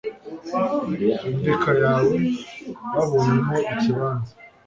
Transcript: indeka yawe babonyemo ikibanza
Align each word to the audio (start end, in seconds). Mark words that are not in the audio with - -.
indeka 1.29 1.71
yawe 1.83 2.17
babonyemo 2.93 3.55
ikibanza 3.73 4.33